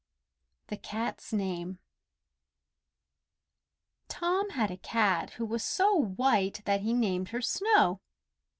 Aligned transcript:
THE 0.69 0.77
CAT'S 0.77 1.31
NAME 1.31 1.77
Tom 4.07 4.49
had 4.49 4.71
a 4.71 4.77
cat 4.77 5.33
who 5.33 5.45
was 5.45 5.63
so 5.63 5.93
white 5.93 6.63
that 6.65 6.81
he 6.81 6.91
named 6.91 7.29
her 7.29 7.41
Snow. 7.43 8.01